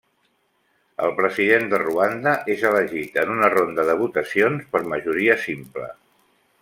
El 1.07 1.11
President 1.19 1.67
de 1.73 1.79
Ruanda 1.83 2.33
és 2.53 2.63
elegit 2.71 3.19
en 3.25 3.35
una 3.35 3.51
ronda 3.57 3.85
de 3.91 3.97
votacions 4.01 4.65
per 4.73 4.83
majoria 4.95 5.37
simple. 5.49 5.93